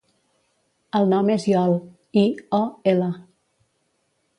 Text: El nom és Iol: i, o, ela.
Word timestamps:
El 1.01 1.05
nom 1.11 1.29
és 1.35 1.47
Iol: 1.51 1.77
i, 2.23 2.27
o, 2.63 2.67
ela. 2.95 3.15